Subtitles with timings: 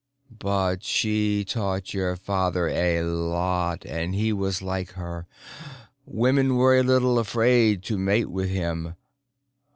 [0.39, 5.27] But she taught your father a lot, and he was like her.
[6.07, 8.95] Women were a little afraid to mate with him.